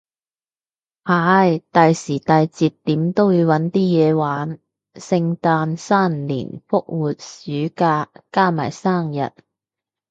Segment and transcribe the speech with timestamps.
[1.03, 4.59] 係，大時大節點都會搵啲嘢玩，
[4.95, 9.31] 聖誕新年復活暑假，加埋生日